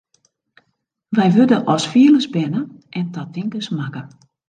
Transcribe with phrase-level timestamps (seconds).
[1.17, 2.61] Wy wurde as fielers berne
[2.99, 4.01] en ta tinkers makke.